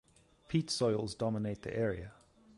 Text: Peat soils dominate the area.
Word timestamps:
Peat 0.47 0.71
soils 0.71 1.13
dominate 1.13 1.61
the 1.61 1.77
area. 1.77 2.13